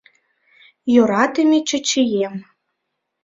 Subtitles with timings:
[0.93, 2.35] «Йӧратыме Чачием!